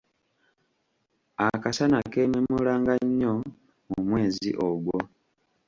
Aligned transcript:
Akasana 1.47 1.97
keememulanga 2.11 2.93
nnyo 3.05 3.33
mu 3.89 3.97
mwezi 4.07 4.49
ogwo. 4.67 4.97